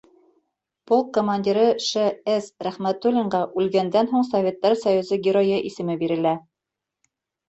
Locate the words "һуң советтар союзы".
4.13-5.21